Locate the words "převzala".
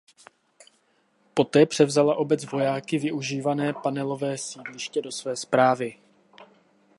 1.65-2.15